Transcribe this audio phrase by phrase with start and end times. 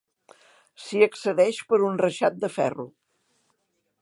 [0.85, 2.91] S'hi accedeix per un reixat de ferro.